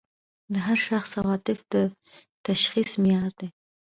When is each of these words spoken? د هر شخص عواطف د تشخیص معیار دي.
د 0.53 0.55
هر 0.65 0.77
شخص 0.87 1.09
عواطف 1.21 1.59
د 1.73 1.75
تشخیص 2.47 2.91
معیار 3.01 3.31
دي. 3.39 3.47